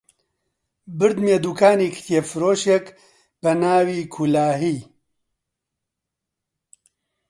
[0.97, 2.85] بردمیە دووکانی کتێبفرۆشێک
[3.41, 4.77] بە ناوی کولاهی